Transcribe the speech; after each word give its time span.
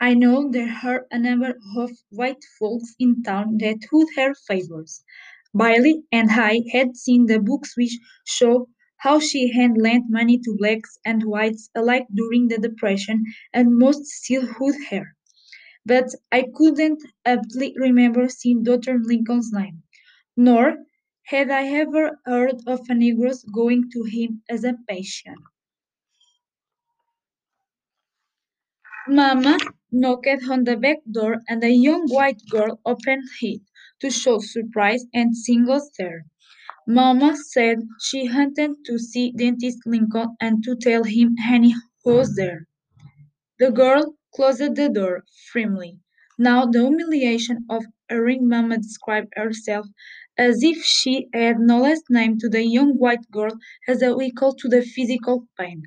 I 0.00 0.14
know 0.14 0.50
there 0.50 0.74
are 0.84 1.06
a 1.10 1.18
number 1.18 1.58
of 1.76 1.90
white 2.08 2.42
folks 2.58 2.94
in 2.98 3.22
town 3.22 3.58
that 3.58 3.80
would 3.92 4.08
have 4.16 4.38
favors. 4.48 5.04
Bailey 5.54 6.04
and 6.10 6.30
I 6.30 6.62
had 6.72 6.96
seen 6.96 7.26
the 7.26 7.38
books 7.40 7.76
which 7.76 7.98
show 8.24 8.70
how 8.96 9.20
she 9.20 9.52
had 9.52 9.76
lent 9.76 10.04
money 10.08 10.38
to 10.38 10.56
blacks 10.56 10.96
and 11.04 11.24
whites 11.24 11.68
alike 11.74 12.06
during 12.14 12.48
the 12.48 12.56
Depression, 12.56 13.24
and 13.52 13.76
most 13.76 14.06
still 14.06 14.48
would 14.60 14.76
have. 14.88 15.04
But 15.86 16.10
I 16.32 16.46
couldn't 16.54 17.02
aptly 17.24 17.74
remember 17.78 18.28
seeing 18.28 18.62
Dr. 18.62 18.98
Lincoln's 18.98 19.52
name, 19.52 19.82
nor 20.36 20.76
had 21.24 21.50
I 21.50 21.68
ever 21.68 22.20
heard 22.26 22.62
of 22.66 22.80
a 22.90 22.94
Negro's 22.94 23.44
going 23.44 23.90
to 23.92 24.04
him 24.04 24.42
as 24.48 24.64
a 24.64 24.76
patient. 24.88 25.38
Mamma 29.08 29.56
knocked 29.92 30.48
on 30.50 30.64
the 30.64 30.76
back 30.76 30.98
door 31.10 31.40
and 31.48 31.62
a 31.62 31.70
young 31.70 32.08
white 32.08 32.42
girl 32.50 32.80
opened 32.84 33.22
it 33.40 33.60
to 34.00 34.10
show 34.10 34.40
surprise 34.40 35.04
and 35.14 35.36
single 35.36 35.78
stare. 35.78 36.26
Mamma 36.88 37.36
said 37.36 37.78
she 38.00 38.28
wanted 38.28 38.72
to 38.84 38.98
see 38.98 39.30
Dentist 39.30 39.78
Lincoln 39.86 40.36
and 40.40 40.64
to 40.64 40.74
tell 40.74 41.04
him 41.04 41.36
Annie 41.48 41.74
was 42.04 42.34
there. 42.34 42.66
The 43.60 43.70
girl 43.70 44.16
closed 44.34 44.74
the 44.74 44.88
door 44.88 45.22
firmly. 45.52 46.00
Now 46.36 46.66
the 46.66 46.80
humiliation 46.80 47.64
of 47.70 47.84
hearing 48.08 48.48
Mamma 48.48 48.78
describe 48.78 49.28
herself 49.36 49.86
as 50.36 50.64
if 50.64 50.78
she 50.84 51.28
had 51.32 51.60
no 51.60 51.80
less 51.80 52.02
name 52.10 52.38
to 52.38 52.48
the 52.48 52.64
young 52.64 52.98
white 52.98 53.30
girl 53.30 53.56
as 53.86 54.02
a 54.02 54.18
equal 54.20 54.54
to 54.56 54.68
the 54.68 54.82
physical 54.82 55.46
pain. 55.56 55.84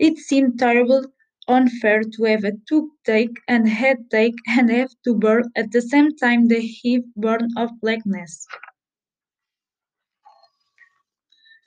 It 0.00 0.18
seemed 0.18 0.58
terribly 0.58 1.06
unfair 1.50 2.02
to 2.02 2.24
have 2.24 2.44
a 2.44 2.52
toothache 2.68 3.38
and 3.48 3.68
headache 3.68 4.38
and 4.48 4.70
have 4.70 4.92
to 5.04 5.14
burn 5.14 5.44
at 5.56 5.72
the 5.72 5.82
same 5.82 6.16
time 6.16 6.48
the 6.48 6.60
heave 6.60 7.04
burden 7.16 7.50
of 7.56 7.70
blackness. 7.80 8.46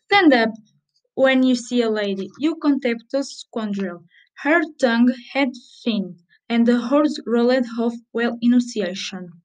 Stand 0.05 0.33
up 0.33 0.51
when 1.15 1.43
you 1.43 1.55
see 1.55 1.81
a 1.81 1.89
lady, 1.89 2.29
you 2.39 2.55
contemptuous 2.55 3.39
scoundrel. 3.39 4.05
Her 4.43 4.61
tongue 4.79 5.13
had 5.33 5.51
thinned, 5.83 6.21
and 6.47 6.65
the 6.65 6.87
words 6.91 7.19
rolled 7.25 7.65
off 7.77 7.95
well 8.13 8.37
enunciation. 8.41 9.41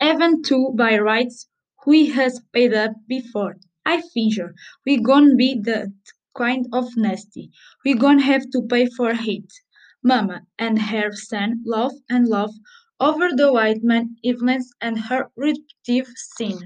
Haven't 0.00 0.44
to, 0.46 0.72
by 0.74 0.98
rights, 0.98 1.46
we 1.86 2.06
has 2.06 2.40
paid 2.52 2.74
up 2.74 2.92
before. 3.06 3.58
I 3.86 4.00
figure 4.00 4.54
we 4.84 4.96
gon' 4.96 5.36
be 5.36 5.60
that 5.60 5.92
kind 6.38 6.66
of 6.72 6.96
nasty. 6.96 7.50
We 7.84 7.94
gon' 7.94 8.20
have 8.20 8.48
to 8.52 8.62
pay 8.62 8.86
for 8.96 9.12
it. 9.12 9.52
Mama 10.02 10.46
and 10.58 10.80
her 10.80 11.12
son 11.12 11.62
laugh 11.66 11.92
and 12.08 12.28
laugh 12.28 12.54
over 13.00 13.28
the 13.34 13.52
white 13.52 13.82
man 13.82 14.16
evenings 14.22 14.70
and 14.80 14.98
her 14.98 15.30
respective 15.36 16.06
sin. 16.16 16.58